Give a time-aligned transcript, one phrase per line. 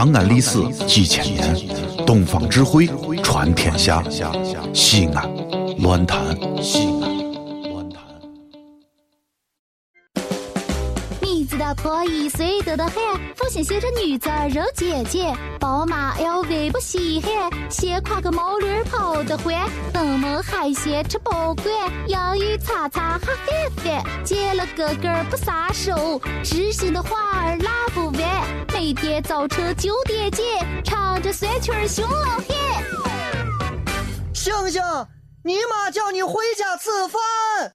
[0.00, 1.54] 长安历史几千年，
[2.06, 2.88] 东方智慧
[3.22, 4.02] 传天下。
[4.72, 5.30] 西安，
[5.82, 6.18] 乱谈
[6.62, 8.02] 西安，乱谈。
[11.20, 12.94] 你知道破一岁得的很，
[13.36, 19.54] 父亲写着女子肉姐姐，宝马 LV 不稀罕，先挎个毛驴跑得欢，
[19.92, 21.66] 登门海鲜吃不惯，
[22.08, 28.19] 洋芋擦擦哈翻翻，见了哥哥不撒手，知心的话儿拉不完，
[29.22, 30.44] 早晨九点见，
[30.84, 32.46] 唱着酸曲儿熊老汉。
[34.34, 34.82] 星星，
[35.44, 37.20] 你妈叫你回家吃饭。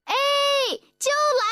[0.04, 0.14] 哎，
[0.98, 1.44] 就来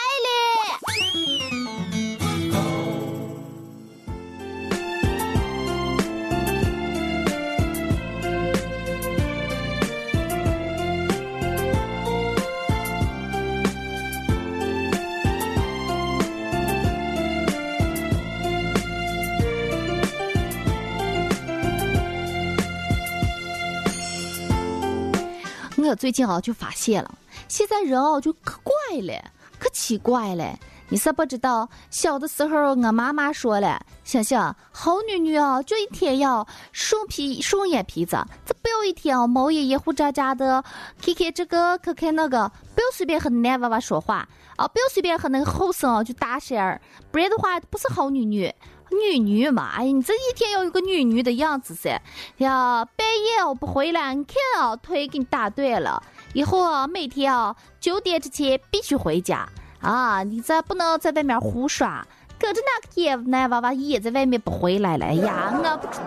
[25.94, 27.14] 最近啊就发现了，
[27.48, 30.58] 现在人啊就可怪了，可奇怪了。
[30.90, 40.62] 你是不知道，小的时候我妈妈说了，想想好女女哦，就一天要顺皮顺眼皮子，这不要一天哦毛爷爷胡渣渣的，
[41.00, 48.54] 看看这个，看看那个，不要随便和男娃娃说话啊，不要随便和那个后生哦就搭讪儿，不然的话不是好女女。
[48.90, 52.00] 女女嘛，哎，你这一天要有个女女的样子噻！
[52.38, 56.02] 呀，半夜我不回来，你看啊，腿给你打断了。
[56.32, 59.48] 以后啊，每天啊九点之前必须回家
[59.80, 60.22] 啊！
[60.22, 62.06] 你这不能在外面胡耍，
[62.38, 65.06] 跟着那个野男娃娃也在外面不回来了。
[65.06, 66.00] 哎呀，我不知，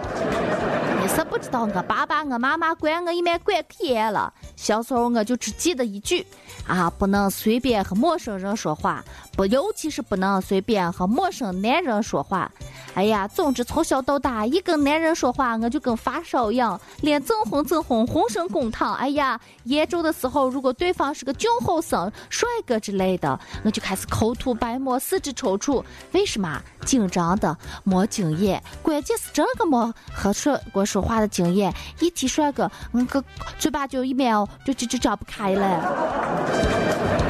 [1.01, 4.33] 你是不知道，我爸爸、我妈妈管我一面管可严了。
[4.55, 6.25] 小时候我就只记得一句
[6.67, 9.03] 啊，不能随便和陌生人说话，
[9.35, 12.51] 不，尤其是不能随便和陌生男人说话。
[12.97, 18.95] 哎呀，总之从小到大，一跟男人说话，我就跟发烧一样，脸增红增红，浑身滚烫。
[18.95, 25.83] 哎呀，严重的时候，如果对方是个俊后生、帅哥之类的，我就开始口吐白沫，四肢抽搐。
[26.13, 26.59] 为什么？
[26.87, 28.63] 紧张的，没经验。
[28.81, 33.23] 关键是这个没和帅哥说话的经验，一提帅哥，我个
[33.59, 37.26] 嘴巴就一秒就就就张不开了。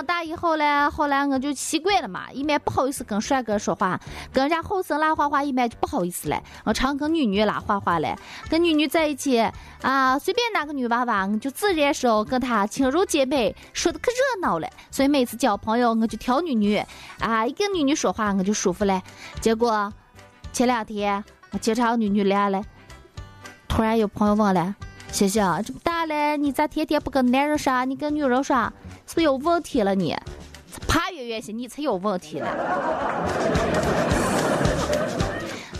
[0.00, 4.00] 长大以后嘞，后来我就习惯了嘛，一面不好意思跟帅哥说话，
[4.32, 6.42] 跟人家后生拉话话，一面就不好意思了。
[6.64, 8.16] 我常跟女女拉话话嘞，
[8.48, 9.38] 跟女女在一起
[9.82, 14.66] 啊，随便哪个女娃娃，我就自然说跟她亲如姐妹，说的可热闹了。
[14.90, 16.82] 所以每次交朋友，我就挑女女
[17.18, 19.02] 啊，一跟女女说话我就舒服了。
[19.42, 19.92] 结果
[20.50, 22.62] 前两天我经常女女来了，
[23.68, 24.74] 突然有朋友问了
[25.12, 28.70] ：“星星，这么大了，你咋天天不跟男人耍，你跟女人耍？”
[29.06, 30.14] 是不是有问题了你？
[30.86, 32.48] 爬远远些，你才有问题了。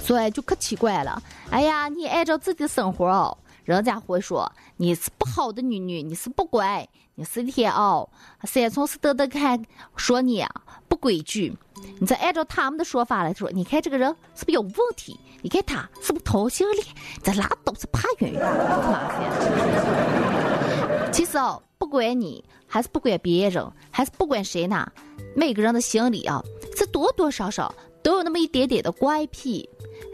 [0.02, 1.22] 所以就可奇怪了。
[1.50, 8.08] 哎呀，你按照自己的生活哦，人家会说你是不好的女女，你是不乖，你是天哦，
[8.44, 9.64] 三从四德的看
[9.96, 10.44] 说你
[10.88, 11.56] 不规矩。
[11.98, 15.18] 你再按照他们的说法来说，你看这个人是不是有问题？
[15.42, 16.86] 你看他是不是同性恋？
[17.22, 21.12] 这拉倒，是怕远远，麻烦。
[21.12, 21.62] 其实哦。
[21.80, 24.86] 不管你，还是不管别人，还是不管谁呢？
[25.34, 26.44] 每个人的心里啊，
[26.76, 29.66] 是多多少少都有那么一点点的怪癖，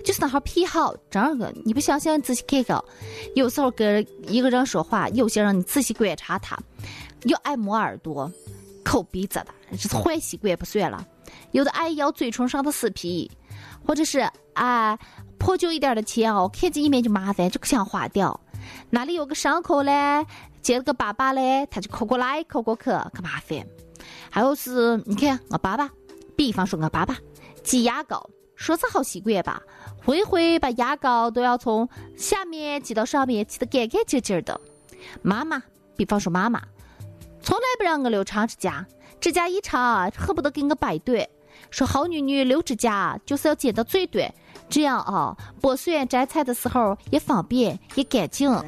[0.04, 0.94] 就是那号癖好。
[1.10, 2.80] 真的，你不相信，你仔细看看。
[3.34, 6.56] 有时候跟一个人说话，有些人你仔细观察他，
[7.24, 8.30] 又爱摸耳朵、
[8.84, 11.04] 抠鼻子的，这是坏习惯不算了。
[11.52, 13.30] 有的爱咬嘴唇上的死皮，
[13.84, 14.98] 或者是啊
[15.38, 18.40] 破旧一点的钱哦，看见一面就麻烦，就不想花掉。
[18.90, 20.26] 哪里有个伤口嘞？
[20.62, 23.64] 接了个爸爸嘞，他就抠过来抠过去，可麻烦。
[24.30, 25.88] 还有是，你看我爸爸，
[26.36, 27.16] 比方说我爸爸
[27.62, 29.62] 挤牙膏，说是好习惯吧，
[30.04, 34.60] 回回把牙膏都要从下面挤到上面，挤得干干净净的。
[35.22, 35.62] 妈妈，
[35.96, 36.60] 比方说妈妈，
[37.40, 38.84] 从来不让我留长指甲，
[39.20, 41.26] 指甲一长恨不得给我掰断。
[41.70, 44.32] 说好女女留指甲就是要剪的最短，
[44.68, 48.50] 这样啊，剥蒜摘菜的时候也方便也干净。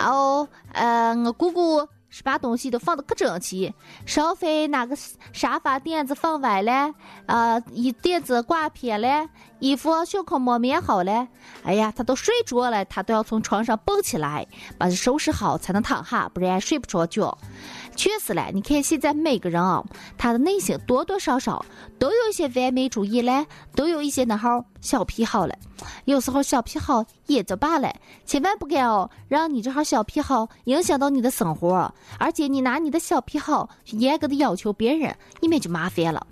[0.00, 3.72] 哦，呃，我姑姑是把东西都放得可整齐，
[4.04, 4.96] 稍微哪个
[5.32, 6.92] 沙发垫子放歪了，
[7.26, 9.28] 呃，一垫子挂偏了，
[9.60, 11.28] 衣服袖口没棉好了，
[11.62, 14.46] 哎呀，他都睡着了，他都要从床上蹦起来，
[14.76, 17.38] 把它收拾好才能躺下，不然睡不着觉。
[17.96, 19.84] 确实嘞，你看现在每个人啊，
[20.20, 21.64] 他的内心多多少少
[21.98, 25.58] 都有一些完美主义嘞，都有一些那号小癖好嘞。
[26.04, 27.90] 有时候小癖好也就罢了，
[28.26, 36.26] 千万不敢哦，让你这号小癖好影响到你的生活，而且你拿你的小癖好去严格的要求别人，你们就麻烦了。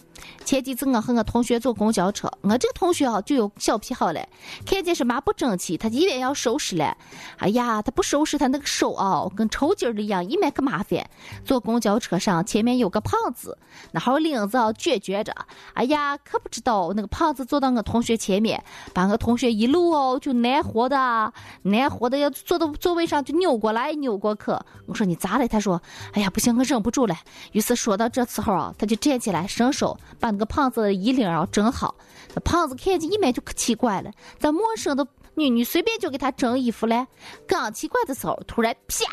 [0.45, 4.29] 前几次我和我同学坐公交车，我这个同学啊就有小癖好嘞，
[4.65, 6.95] 看见什么不整齐，他一边要收拾嘞。
[7.37, 11.09] 哎呀，他不收拾，他那个手啊跟抽筋儿的一样，一面可麻烦。
[11.45, 13.59] 坐公交车上，前面有个胖子，
[13.93, 15.35] 那号领子啊撅撅着。
[15.75, 18.63] 哎呀，可不知道那个胖子坐到我同学前面，
[18.95, 21.33] 把我同学一路哦就难活的，
[21.63, 24.45] 难活的要坐到座位上就扭过来扭过去。
[24.87, 25.47] 我说你咋了？
[25.47, 25.83] 他说，
[26.13, 27.15] 哎呀不行，我忍不住了。
[27.53, 31.95] 于是说到这时候啊，他就站起来伸手把那个胖子的衣领啊整好。
[32.35, 37.07] 那胖子看见一面就可奇怪了，咱陌生的女女随便就给他整衣服了。
[37.47, 39.05] 刚奇怪的时候，突然啪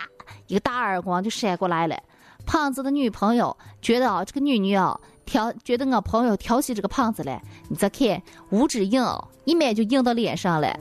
[0.48, 1.98] 一个大耳光就扇过来了。
[2.46, 7.42] 胖子的女朋友觉得啊，这个女女啊调，觉得我朋友调戏这个胖子了。
[7.70, 9.04] 你再看五指硬，
[9.46, 10.78] 一面就硬到脸上了。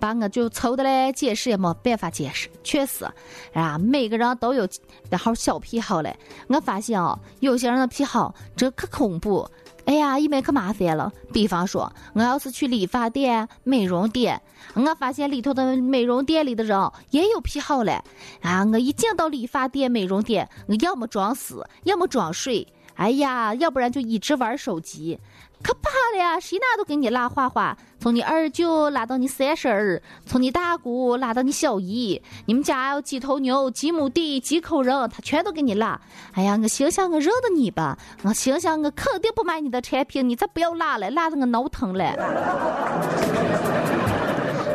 [0.00, 3.04] 把我就愁的嘞，解释也没办法解释，确实，
[3.52, 4.66] 啊，每个人都有
[5.10, 6.16] 那号小癖好嘞。
[6.48, 9.48] 我发现哦，有些人的癖好这可恐怖，
[9.84, 11.12] 哎呀，一面可麻烦了。
[11.32, 14.40] 比方说，我要是去理发店、美容店，
[14.74, 18.02] 我发现里头的美容店里的人也有癖好嘞。
[18.40, 25.18] 啊，我一进到理发店、美容店，我要么装死，要么装睡，哎呀，要不然就一直玩手机。
[25.62, 26.40] 可怕了呀！
[26.40, 36.00] 谁哪都给你拉花花，从你二舅拉到你三婶儿，从你大姑拉到你小姨，你们家有几头牛、几亩地、几口人，他全都给你拉。
[36.32, 42.14] 哎呀，我心想我认得你吧，我心想我肯定不买你的产品，你再不要拉了，拉的我脑疼了。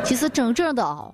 [0.04, 1.12] 其实真正的哦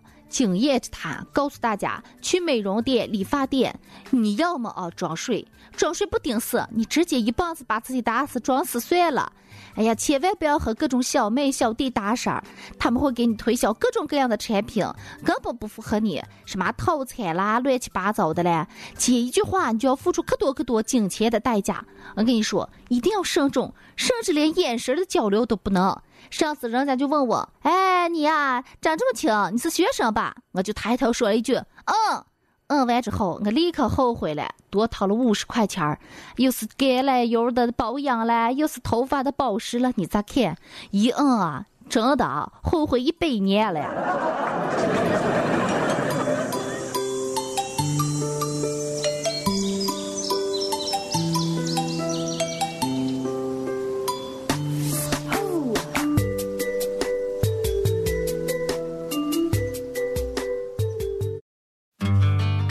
[0.56, 3.78] 验之谈，告诉大家，去美容店、理发店，
[4.10, 5.46] 你要么啊装睡，
[5.76, 9.32] 装睡不顶死，你直接一棒子把自己打死，装死算了。
[9.74, 12.40] 哎呀，千万不要和各种小妹小弟搭讪，
[12.78, 14.84] 他们会给你推销各种各样的产品，
[15.24, 18.66] 根本不符合你，什么套餐啦，乱七八糟的嘞。
[18.96, 21.84] 接一句话，你就要付出可多可多金钱的代价。
[22.16, 25.96] 我跟你说，一定要慎重，甚至连眼神的交流都不能。
[26.32, 30.34] 上次人家就问我，哎，你呀，长这么轻，你是学生吧？
[30.52, 32.24] 我就抬头说了一句，嗯。
[32.68, 36.00] 嗯，完之后我立刻后悔了，多掏了五十块钱儿，
[36.36, 40.56] 又是橄榄油的保养了，又是头发的保湿了，你咋看？
[40.90, 43.80] 一嗯啊，真的后悔一百年了。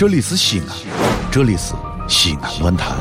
[0.02, 0.68] 这里是西安，
[1.32, 1.76] 这里是
[2.08, 2.98] 西安论坛。